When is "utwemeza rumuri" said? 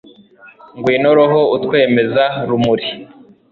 1.55-2.87